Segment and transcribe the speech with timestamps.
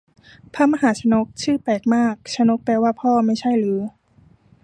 [0.53, 3.79] พระมหาชนก ชื่อแปลกมาก ชนกแปลว่าพ่อไม่ใช่หรือ